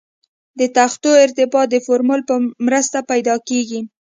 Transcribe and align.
د 0.59 0.61
تختو 0.75 1.09
ارتفاع 1.25 1.65
د 1.69 1.75
فورمول 1.85 2.21
په 2.29 2.35
مرسته 2.65 2.97
پیدا 3.11 3.35
کیږي 3.49 3.79